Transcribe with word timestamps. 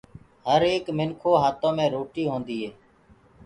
هر 0.49 0.61
ايڪ 0.69 0.85
منکِو 0.97 1.31
هآتو 1.43 1.69
مي 1.77 1.85
روٽي 1.95 2.23
هوندي 2.31 2.55
هي 2.63 2.69